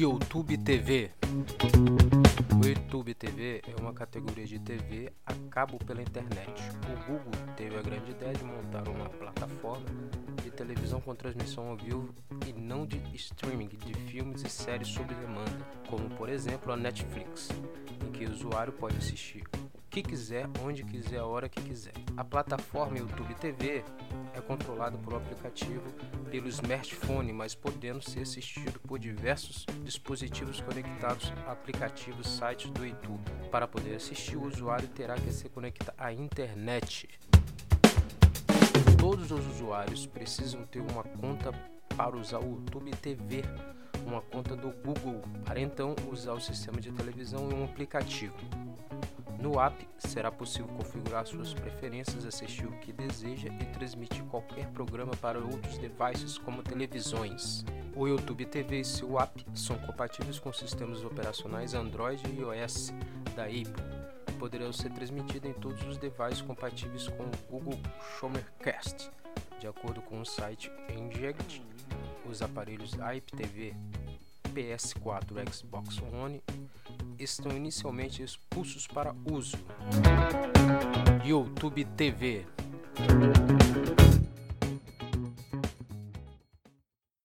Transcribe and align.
YouTube 0.00 0.56
TV. 0.56 1.10
O 2.58 2.66
YouTube 2.66 3.12
TV 3.12 3.60
é 3.68 3.78
uma 3.78 3.92
categoria 3.92 4.46
de 4.46 4.58
TV 4.58 5.12
a 5.26 5.34
cabo 5.50 5.76
pela 5.76 6.00
internet. 6.00 6.62
O 6.86 7.04
Google 7.04 7.32
teve 7.54 7.76
a 7.76 7.82
grande 7.82 8.12
ideia 8.12 8.32
de 8.32 8.42
montar 8.42 8.88
uma 8.88 9.10
plataforma 9.10 9.84
de 10.42 10.50
televisão 10.50 11.02
com 11.02 11.14
transmissão 11.14 11.68
ao 11.68 11.76
vivo 11.76 12.14
e 12.46 12.52
não 12.54 12.86
de 12.86 12.96
streaming 13.14 13.68
de 13.68 13.92
filmes 13.92 14.42
e 14.42 14.48
séries 14.48 14.88
sob 14.88 15.12
demanda, 15.12 15.66
como 15.86 16.08
por 16.16 16.30
exemplo 16.30 16.72
a 16.72 16.78
Netflix, 16.78 17.50
em 18.02 18.10
que 18.10 18.24
o 18.24 18.30
usuário 18.30 18.72
pode 18.72 18.96
assistir 18.96 19.44
que 19.90 20.02
quiser, 20.02 20.48
onde 20.64 20.84
quiser, 20.84 21.18
a 21.18 21.26
hora 21.26 21.48
que 21.48 21.60
quiser. 21.60 21.92
A 22.16 22.24
plataforma 22.24 22.96
YouTube 22.96 23.34
TV 23.34 23.82
é 24.32 24.40
controlada 24.40 24.96
por 24.96 25.12
um 25.12 25.16
aplicativo 25.16 25.90
pelo 26.30 26.48
smartphone, 26.48 27.32
mas 27.32 27.56
podendo 27.56 28.00
ser 28.00 28.20
assistido 28.20 28.78
por 28.80 29.00
diversos 29.00 29.66
dispositivos 29.82 30.60
conectados 30.60 31.32
a 31.46 31.52
aplicativos 31.52 32.28
sites 32.28 32.70
do 32.70 32.86
YouTube. 32.86 33.20
Para 33.50 33.66
poder 33.66 33.96
assistir, 33.96 34.36
o 34.36 34.46
usuário 34.46 34.86
terá 34.88 35.16
que 35.16 35.32
se 35.32 35.48
conectar 35.48 35.92
à 35.98 36.12
internet. 36.12 37.08
Todos 38.96 39.32
os 39.32 39.44
usuários 39.46 40.06
precisam 40.06 40.64
ter 40.66 40.80
uma 40.80 41.02
conta 41.02 41.50
para 41.96 42.16
usar 42.16 42.38
o 42.38 42.60
YouTube 42.60 42.92
TV, 42.92 43.42
uma 44.06 44.20
conta 44.20 44.54
do 44.54 44.70
Google, 44.70 45.20
para 45.44 45.60
então 45.60 45.96
usar 46.10 46.34
o 46.34 46.40
sistema 46.40 46.80
de 46.80 46.92
televisão 46.92 47.50
e 47.50 47.54
um 47.54 47.64
aplicativo. 47.64 48.36
No 49.40 49.58
app, 49.58 49.88
será 49.98 50.30
possível 50.30 50.68
configurar 50.76 51.26
suas 51.26 51.54
preferências, 51.54 52.26
assistir 52.26 52.66
o 52.66 52.78
que 52.80 52.92
deseja 52.92 53.48
e 53.48 53.64
transmitir 53.72 54.22
qualquer 54.24 54.66
programa 54.68 55.16
para 55.16 55.38
outros 55.38 55.78
devices 55.78 56.36
como 56.36 56.62
televisões. 56.62 57.64
O 57.96 58.06
YouTube 58.06 58.44
TV 58.44 58.80
e 58.80 58.84
seu 58.84 59.18
app 59.18 59.46
são 59.54 59.78
compatíveis 59.78 60.38
com 60.38 60.52
sistemas 60.52 61.02
operacionais 61.02 61.72
Android 61.72 62.22
e 62.28 62.40
iOS 62.40 62.92
da 63.34 63.44
Apple 63.44 63.64
e 64.28 64.32
poderão 64.32 64.74
ser 64.74 64.90
transmitidos 64.90 65.48
em 65.48 65.54
todos 65.54 65.82
os 65.84 65.96
devices 65.96 66.42
compatíveis 66.42 67.08
com 67.08 67.22
o 67.22 67.30
Google 67.50 67.80
Chromecast. 68.18 69.10
De 69.58 69.66
acordo 69.66 70.02
com 70.02 70.20
o 70.20 70.26
site 70.26 70.70
Inject, 70.90 71.62
os 72.28 72.42
aparelhos 72.42 72.92
IPTV, 72.92 73.74
PS4, 74.54 75.50
Xbox 75.50 75.98
One 76.12 76.42
estão 77.22 77.56
inicialmente 77.56 78.22
expulsos 78.22 78.86
para 78.86 79.14
uso. 79.30 79.56
YouTube 81.24 81.84
TV 81.84 82.46